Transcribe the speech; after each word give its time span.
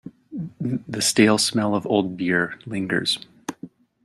The 0.59 0.99
stale 0.99 1.37
smell 1.37 1.75
of 1.75 1.85
old 1.85 2.17
beer 2.17 2.57
lingers. 2.65 3.19